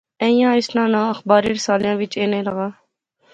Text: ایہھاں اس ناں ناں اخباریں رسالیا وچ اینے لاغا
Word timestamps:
ایہھاں 0.23 0.55
اس 0.57 0.67
ناں 0.75 0.89
ناں 0.93 1.07
اخباریں 1.13 1.53
رسالیا 1.55 1.93
وچ 2.01 2.13
اینے 2.19 2.39
لاغا 2.45 2.67